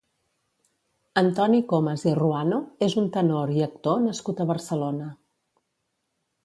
Antoni 1.21 1.59
Comas 1.73 2.05
i 2.13 2.13
Ruano 2.21 2.63
és 2.89 2.97
un 3.03 3.13
tenor 3.19 3.53
i 3.59 3.63
actor 3.69 4.03
nascut 4.09 4.41
a 4.47 4.53
Barcelona. 4.55 5.13